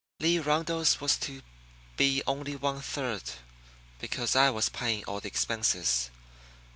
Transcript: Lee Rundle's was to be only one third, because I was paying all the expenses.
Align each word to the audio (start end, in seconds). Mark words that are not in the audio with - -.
Lee 0.19 0.39
Rundle's 0.39 0.99
was 0.99 1.15
to 1.17 1.43
be 1.95 2.23
only 2.25 2.55
one 2.55 2.81
third, 2.81 3.21
because 3.99 4.35
I 4.35 4.49
was 4.49 4.67
paying 4.67 5.03
all 5.05 5.19
the 5.19 5.27
expenses. 5.27 6.09